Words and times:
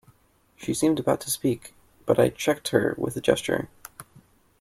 She 0.55 0.73
seemed 0.73 0.99
about 0.99 1.21
to 1.21 1.29
speak, 1.29 1.75
but 2.07 2.19
I 2.19 2.29
checked 2.29 2.69
her 2.69 2.95
with 2.97 3.15
a 3.17 3.21
gesture. 3.21 3.69